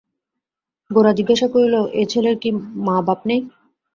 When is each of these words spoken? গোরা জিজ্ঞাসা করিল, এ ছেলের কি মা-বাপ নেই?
গোরা 0.91 1.11
জিজ্ঞাসা 1.17 1.47
করিল, 1.53 1.75
এ 1.93 2.03
ছেলের 2.11 2.35
কি 2.41 2.49
মা-বাপ 2.85 3.19
নেই? 3.29 3.41